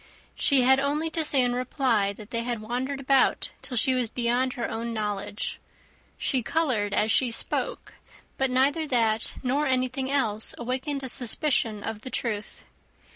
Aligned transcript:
She 0.33 0.63
had 0.63 0.79
only 0.79 1.11
to 1.11 1.23
say 1.23 1.43
in 1.43 1.53
reply, 1.53 2.11
that 2.13 2.31
they 2.31 2.41
had 2.41 2.59
wandered 2.59 2.99
about 2.99 3.51
till 3.61 3.77
she 3.77 3.93
was 3.93 4.09
beyond 4.09 4.53
her 4.53 4.67
own 4.67 4.93
knowledge. 4.93 5.59
She 6.17 6.41
coloured 6.41 6.91
as 6.91 7.11
she 7.11 7.29
spoke; 7.29 7.93
but 8.35 8.49
neither 8.49 8.87
that, 8.87 9.35
nor 9.43 9.67
anything 9.67 10.09
else, 10.09 10.55
awakened 10.57 11.03
a 11.03 11.07
suspicion 11.09 11.83
of 11.83 12.01
the 12.01 12.09
truth. 12.09 12.63